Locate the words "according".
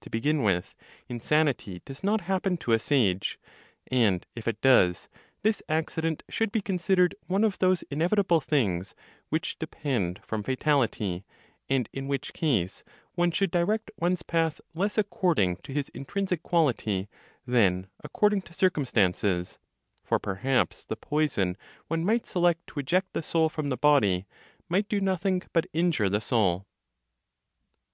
14.96-15.56, 18.02-18.40